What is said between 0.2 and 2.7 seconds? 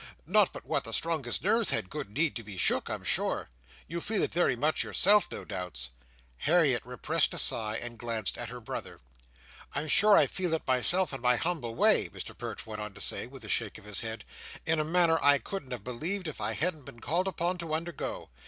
Not but what the strongest nerves had good need to be